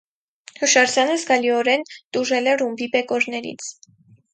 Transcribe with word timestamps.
Հուշարձանը 0.61 1.19
զգալիորեն 1.21 1.85
տուժել 2.19 2.53
է 2.55 2.59
ռումբի 2.65 2.93
բեկորներից։ 2.99 3.75